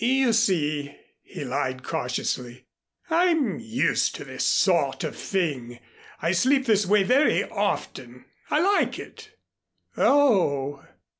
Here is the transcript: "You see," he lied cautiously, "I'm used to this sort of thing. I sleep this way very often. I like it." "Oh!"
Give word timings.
"You 0.03 0.33
see," 0.33 0.95
he 1.21 1.45
lied 1.45 1.83
cautiously, 1.83 2.65
"I'm 3.11 3.59
used 3.59 4.15
to 4.15 4.25
this 4.25 4.43
sort 4.47 5.03
of 5.03 5.15
thing. 5.15 5.77
I 6.19 6.31
sleep 6.31 6.65
this 6.65 6.87
way 6.87 7.03
very 7.03 7.43
often. 7.43 8.25
I 8.49 8.61
like 8.61 8.97
it." 8.97 9.29
"Oh!" 9.95 10.83